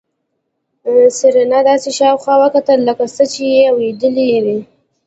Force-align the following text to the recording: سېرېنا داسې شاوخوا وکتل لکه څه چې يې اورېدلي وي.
سېرېنا 1.17 1.59
داسې 1.69 1.89
شاوخوا 1.99 2.35
وکتل 2.43 2.79
لکه 2.89 3.05
څه 3.15 3.23
چې 3.33 3.41
يې 3.53 3.61
اورېدلي 3.71 4.27
وي. 4.45 4.59